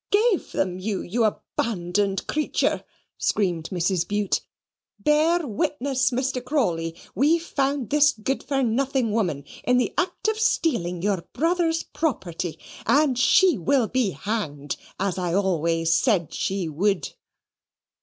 [0.09, 2.83] "Gave them you, you abandoned creature!"
[3.19, 4.07] screamed Mrs.
[4.07, 4.41] Bute.
[4.97, 6.43] "Bear witness, Mr.
[6.43, 11.83] Crawley, we found this good for nothing woman in the act of stealing your brother's
[11.83, 17.11] property; and she will be hanged, as I always said she would."